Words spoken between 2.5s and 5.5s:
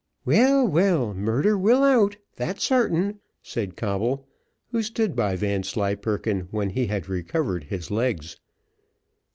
sartain," said Coble, who stood by